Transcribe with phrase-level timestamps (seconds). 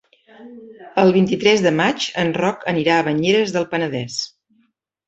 [1.03, 4.23] El vint-i-tres de maig en Roc anirà a Banyeres del Penedès.